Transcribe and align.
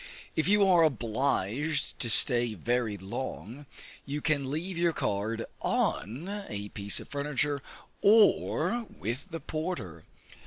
If 0.35 0.47
you 0.47 0.65
are 0.67 0.81
obliged 0.81 1.99
to 1.99 2.09
stay 2.09 2.55
very 2.55 2.97
long, 2.97 3.67
you 4.03 4.19
can 4.19 4.49
leave 4.49 4.75
your 4.75 4.93
card 4.93 5.45
on 5.59 6.27
a 6.49 6.69
piece 6.69 6.99
of 6.99 7.07
furniture 7.07 7.61
or 8.01 8.87
with 8.97 9.29
the 9.29 9.39
porter. 9.39 10.05